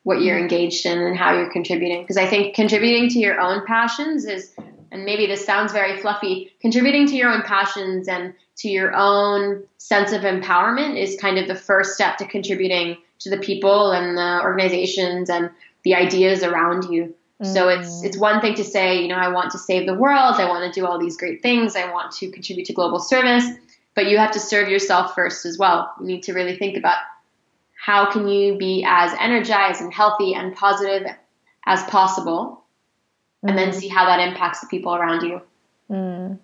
[0.02, 0.42] what you're mm.
[0.42, 4.54] engaged in and how you're contributing because i think contributing to your own passions is
[4.94, 9.64] and maybe this sounds very fluffy, contributing to your own passions and to your own
[9.76, 14.16] sense of empowerment is kind of the first step to contributing to the people and
[14.16, 15.50] the organizations and
[15.82, 17.12] the ideas around you.
[17.42, 17.52] Mm.
[17.52, 20.36] So it's it's one thing to say, you know, I want to save the world,
[20.36, 23.44] I want to do all these great things, I want to contribute to global service,
[23.96, 25.92] but you have to serve yourself first as well.
[25.98, 26.98] You need to really think about
[27.74, 31.08] how can you be as energized and healthy and positive
[31.66, 32.63] as possible
[33.44, 33.50] mm.
[33.50, 33.74] and then mm.
[33.74, 35.40] see how that impacts the people around you.
[35.90, 36.38] Mm.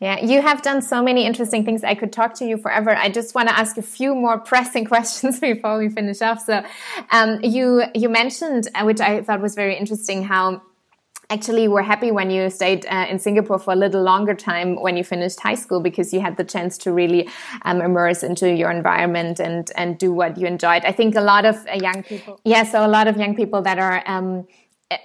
[0.00, 1.84] Yeah, you have done so many interesting things.
[1.84, 2.96] I could talk to you forever.
[2.96, 6.40] I just want to ask a few more pressing questions before we finish off.
[6.40, 6.64] So,
[7.10, 10.62] um, you you mentioned, uh, which I thought was very interesting, how
[11.28, 14.80] actually you were happy when you stayed uh, in Singapore for a little longer time
[14.80, 17.28] when you finished high school because you had the chance to really
[17.62, 20.84] um, immerse into your environment and and do what you enjoyed.
[20.84, 23.60] I think a lot of uh, young people, yeah, so a lot of young people
[23.62, 24.46] that are um,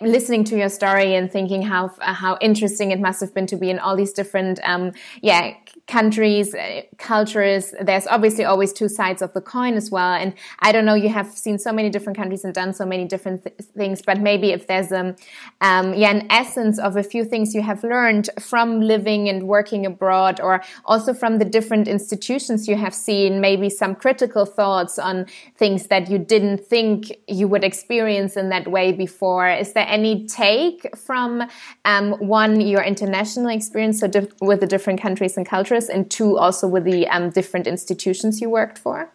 [0.01, 3.69] listening to your story and thinking how how interesting it must have been to be
[3.69, 5.55] in all these different um, yeah
[5.87, 7.73] countries, uh, cultures.
[7.79, 10.13] There's obviously always two sides of the coin as well.
[10.13, 13.05] And I don't know, you have seen so many different countries and done so many
[13.05, 15.15] different th things, but maybe if there's um,
[15.61, 19.85] um, yeah, an essence of a few things you have learned from living and working
[19.85, 25.25] abroad, or also from the different institutions you have seen, maybe some critical thoughts on
[25.55, 29.47] things that you didn't think you would experience in that way before.
[29.49, 31.43] Is there any take from
[31.83, 34.09] um, one your international experience so
[34.41, 35.89] with the different countries and cultures?
[35.89, 39.11] and two also with the um, different institutions you worked for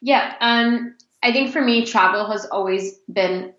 [0.00, 3.52] yeah um, i think for me travel has always been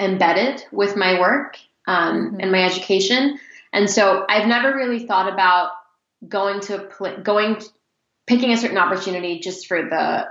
[0.00, 2.40] embedded with my work um, mm-hmm.
[2.40, 3.38] and my education
[3.72, 5.70] and so i've never really thought about
[6.26, 7.60] going to pl- going
[8.26, 10.26] picking a certain opportunity just for the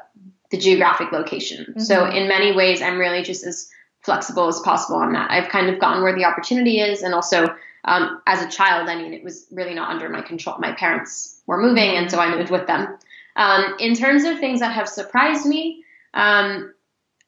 [0.51, 1.79] the geographic location mm-hmm.
[1.79, 3.69] so in many ways i'm really just as
[4.05, 7.47] flexible as possible on that i've kind of gone where the opportunity is and also
[7.85, 10.57] um, as a child, I mean, it was really not under my control.
[10.57, 12.97] My parents were moving, and so I moved with them.
[13.35, 16.73] Um, in terms of things that have surprised me, um,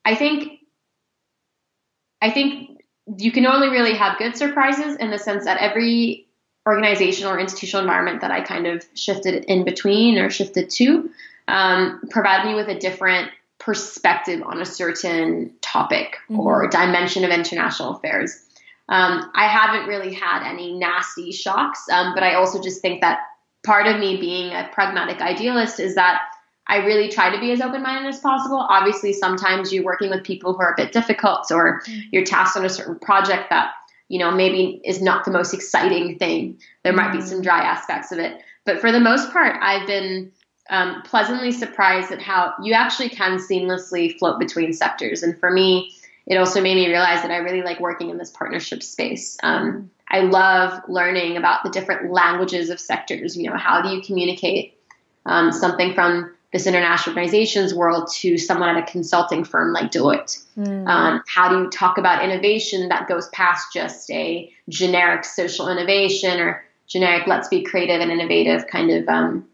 [0.03, 0.61] I think
[2.21, 2.81] I think
[3.17, 6.27] you can only really have good surprises in the sense that every
[6.67, 11.09] organizational or institutional environment that I kind of shifted in between or shifted to
[11.47, 13.29] um, provided me with a different
[13.67, 16.39] perspective on a certain topic mm-hmm.
[16.39, 18.31] or dimension of international affairs.
[18.87, 23.19] Um, I haven't really had any nasty shocks, um, but I also just think that
[23.65, 26.21] part of me being a pragmatic idealist is that
[26.65, 28.55] I really try to be as open minded as possible.
[28.57, 32.03] Obviously, sometimes you're working with people who are a bit difficult, or mm.
[32.13, 33.73] you're tasked on a certain project that
[34.07, 36.57] you know maybe is not the most exciting thing.
[36.85, 37.27] There might be mm.
[37.27, 40.31] some dry aspects of it, but for the most part, I've been
[40.69, 45.23] um, pleasantly surprised at how you actually can seamlessly float between sectors.
[45.23, 45.93] And for me,
[46.25, 49.37] it also made me realize that I really like working in this partnership space.
[49.43, 53.37] Um, I love learning about the different languages of sectors.
[53.37, 54.77] You know, how do you communicate
[55.25, 60.43] um, something from this international organizations world to someone at a consulting firm like Deloitte?
[60.57, 60.87] Mm.
[60.87, 66.39] Um, how do you talk about innovation that goes past just a generic social innovation
[66.39, 69.45] or generic let's be creative and innovative kind of um,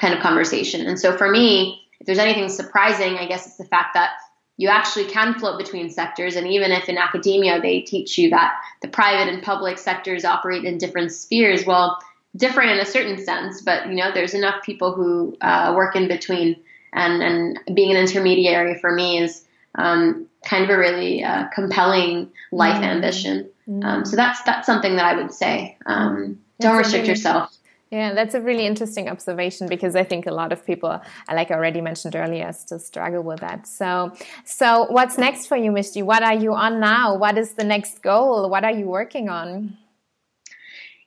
[0.00, 0.86] kind of conversation?
[0.86, 4.10] And so for me, if there's anything surprising, I guess it's the fact that
[4.56, 6.36] you actually can float between sectors.
[6.36, 10.64] And even if in academia they teach you that the private and public sectors operate
[10.64, 11.98] in different spheres, well,
[12.36, 16.08] different in a certain sense, but you know, there's enough people who uh, work in
[16.08, 16.56] between.
[16.92, 22.30] And, and being an intermediary for me is um, kind of a really uh, compelling
[22.50, 22.84] life mm-hmm.
[22.84, 23.50] ambition.
[23.68, 23.82] Mm-hmm.
[23.82, 25.76] Um, so that's that's something that I would say.
[25.86, 27.56] Um, don't restrict yourself.
[27.90, 31.00] Yeah, that's a really interesting observation because I think a lot of people,
[31.32, 33.66] like I already mentioned earlier, still struggle with that.
[33.66, 34.12] So,
[34.44, 36.02] so what's next for you, Misty?
[36.02, 37.16] What are you on now?
[37.16, 38.50] What is the next goal?
[38.50, 39.78] What are you working on?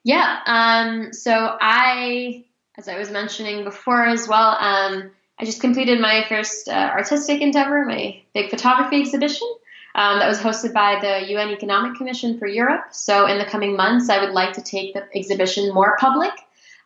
[0.04, 6.00] Yeah, um, so I, as I was mentioning before as well, um, I just completed
[6.00, 9.48] my first uh, artistic endeavor, my big photography exhibition.
[9.94, 12.86] Um, that was hosted by the UN Economic Commission for Europe.
[12.92, 16.32] So, in the coming months, I would like to take the exhibition more public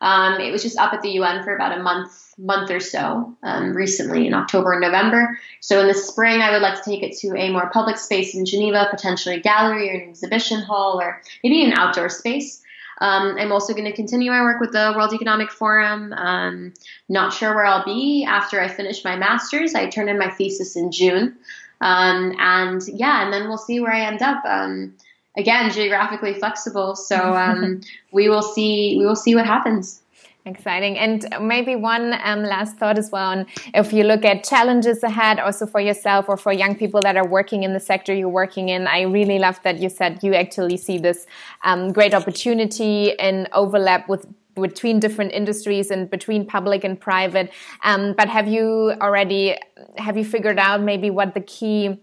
[0.00, 3.36] um, it was just up at the UN for about a month, month or so
[3.42, 5.38] um, recently in October and November.
[5.60, 8.34] So in the spring, I would like to take it to a more public space
[8.34, 12.62] in Geneva, potentially a gallery or an exhibition hall or maybe an outdoor space.
[13.00, 16.12] Um, I'm also going to continue my work with the World Economic Forum.
[16.14, 16.72] Um,
[17.08, 19.74] not sure where I'll be after I finish my master's.
[19.74, 21.36] I turn in my thesis in June.
[21.80, 24.42] Um, and yeah, and then we'll see where I end up.
[24.46, 24.94] Um,
[25.36, 26.96] again geographically flexible.
[26.96, 27.80] So um,
[28.12, 28.96] we will see.
[28.98, 30.02] We will see what happens.
[30.46, 30.96] Exciting.
[30.96, 33.32] And maybe one um, last thought as well.
[33.32, 37.16] And if you look at challenges ahead, also for yourself or for young people that
[37.16, 40.34] are working in the sector you're working in, I really love that you said you
[40.34, 41.26] actually see this
[41.64, 44.24] um, great opportunity and overlap with
[44.54, 47.52] between different industries and between public and private.
[47.82, 49.56] Um, but have you already
[49.98, 52.00] have you figured out maybe what the key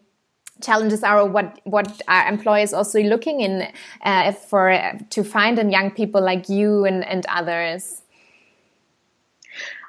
[0.64, 3.72] challenges are, or what what are employers also looking in
[4.04, 8.02] uh, for uh, to find in young people like you and, and others?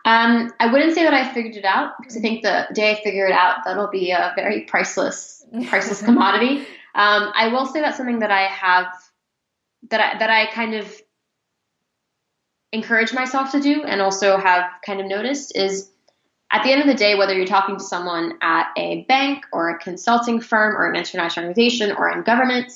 [0.04, 3.02] Um, I wouldn't say that I figured it out because I think the day I
[3.02, 6.66] figure it out, that'll be a very priceless, priceless commodity.
[6.94, 8.86] Um, I will say that's something that I have
[9.90, 10.94] that I, that I kind of
[12.72, 15.90] encourage myself to do and also have kind of noticed is
[16.54, 19.70] at the end of the day, whether you're talking to someone at a bank or
[19.70, 22.72] a consulting firm or an international organization or in government,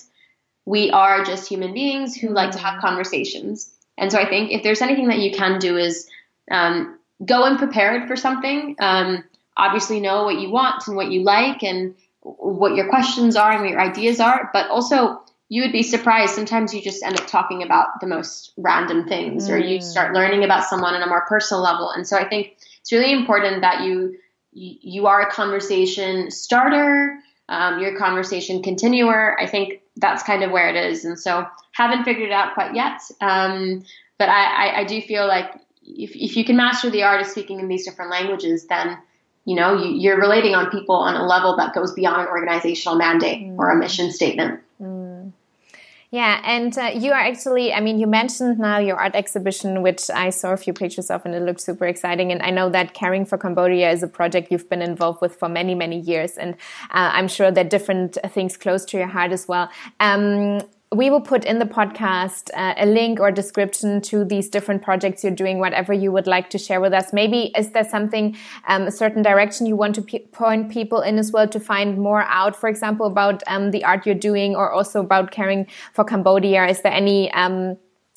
[0.64, 2.88] we are just human beings who like to have mm-hmm.
[2.88, 3.72] conversations.
[3.96, 6.08] And so I think if there's anything that you can do is
[6.50, 8.74] um, go in prepared for something.
[8.80, 9.22] Um,
[9.56, 13.60] obviously, know what you want and what you like and what your questions are and
[13.60, 16.34] what your ideas are, but also you would be surprised.
[16.34, 19.52] Sometimes you just end up talking about the most random things, mm.
[19.52, 19.82] or you mm.
[19.84, 21.92] start learning about someone on a more personal level.
[21.92, 22.56] And so I think
[22.88, 24.16] it's really important that you
[24.52, 27.18] you are a conversation starter,
[27.50, 29.38] um, you're a conversation continuer.
[29.38, 31.04] I think that's kind of where it is.
[31.04, 33.02] And so haven't figured it out quite yet.
[33.20, 33.84] Um,
[34.18, 35.50] but I, I, I, do feel like
[35.82, 38.96] if, if you can master the art of speaking in these different languages, then
[39.44, 42.96] you know you, are relating on people on a level that goes beyond an organizational
[42.96, 43.58] mandate mm.
[43.58, 44.60] or a mission statement.
[46.10, 50.08] Yeah, and uh, you are actually, I mean, you mentioned now your art exhibition, which
[50.08, 52.32] I saw a few pictures of and it looked super exciting.
[52.32, 55.50] And I know that Caring for Cambodia is a project you've been involved with for
[55.50, 56.38] many, many years.
[56.38, 56.54] And
[56.90, 59.70] uh, I'm sure that different things close to your heart as well.
[60.00, 60.62] Um,
[60.94, 65.22] we will put in the podcast uh, a link or description to these different projects
[65.22, 67.12] you're doing, whatever you would like to share with us.
[67.12, 68.36] Maybe is there something,
[68.66, 72.22] um, a certain direction you want to point people in as well to find more
[72.22, 76.66] out, for example, about um, the art you're doing or also about caring for Cambodia?
[76.66, 77.76] Is there any um,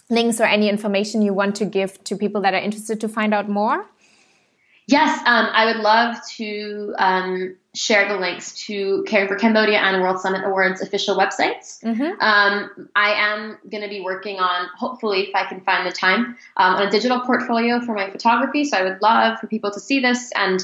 [0.09, 3.33] links or any information you want to give to people that are interested to find
[3.33, 3.85] out more?
[4.91, 10.01] Yes, um, I would love to um, share the links to Caring for Cambodia and
[10.01, 11.81] World Summit Awards official websites.
[11.81, 12.19] Mm-hmm.
[12.19, 16.35] Um, I am going to be working on, hopefully, if I can find the time,
[16.57, 18.65] um, on a digital portfolio for my photography.
[18.65, 20.29] So I would love for people to see this.
[20.35, 20.61] And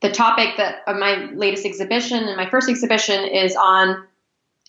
[0.00, 4.06] the topic that of my latest exhibition and my first exhibition is on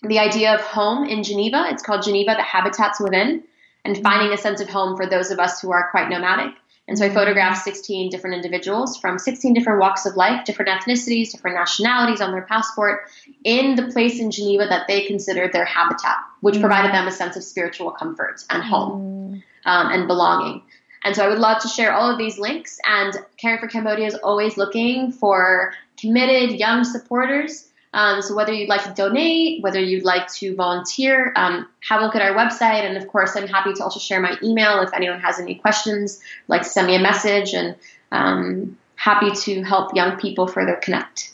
[0.01, 1.67] the idea of home in Geneva.
[1.69, 3.43] It's called Geneva: The Habitats Within,
[3.85, 4.03] and mm-hmm.
[4.03, 6.53] finding a sense of home for those of us who are quite nomadic.
[6.87, 11.31] And so I photographed 16 different individuals from 16 different walks of life, different ethnicities,
[11.31, 13.09] different nationalities on their passport
[13.43, 16.61] in the place in Geneva that they considered their habitat, which mm.
[16.61, 19.43] provided them a sense of spiritual comfort and home mm.
[19.65, 20.61] um, and belonging.
[21.03, 22.79] And so I would love to share all of these links.
[22.85, 27.66] And Caring for Cambodia is always looking for committed young supporters
[27.97, 32.05] um, so whether you'd like to donate, whether you'd like to volunteer, um, have a
[32.05, 32.85] look at our website.
[32.85, 36.21] And of course, I'm happy to also share my email if anyone has any questions,
[36.47, 37.75] like send me a message and
[38.11, 41.33] um, happy to help young people further connect.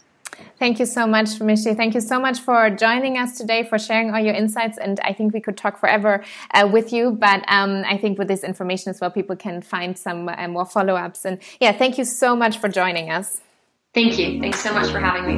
[0.57, 1.75] Thank you so much, Mishi.
[1.75, 4.77] Thank you so much for joining us today, for sharing all your insights.
[4.77, 8.29] And I think we could talk forever uh, with you, but um, I think with
[8.29, 11.25] this information as well, people can find some uh, more follow ups.
[11.25, 13.41] And yeah, thank you so much for joining us.
[13.93, 14.39] Thank you.
[14.39, 15.37] Thanks so much for having me.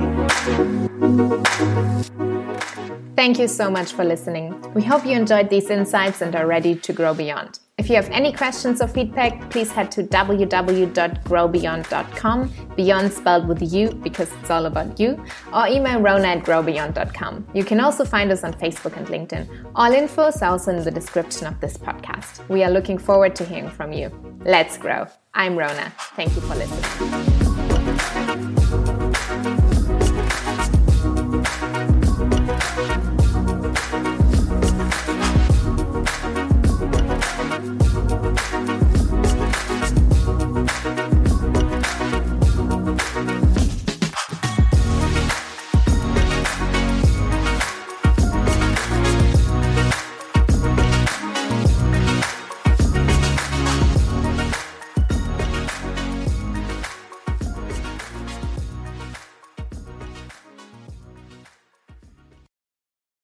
[3.16, 4.54] Thank you so much for listening.
[4.74, 7.60] We hope you enjoyed these insights and are ready to grow beyond.
[7.78, 13.92] If you have any questions or feedback, please head to www.growbeyond.com, beyond spelled with U
[13.92, 15.22] because it's all about you,
[15.54, 17.48] or email rona at growbeyond.com.
[17.54, 19.46] You can also find us on Facebook and LinkedIn.
[19.76, 22.48] All info is also in the description of this podcast.
[22.48, 24.10] We are looking forward to hearing from you.
[24.46, 25.08] Let's grow.
[25.34, 25.92] I'm Rona.
[26.16, 27.45] Thank you for listening.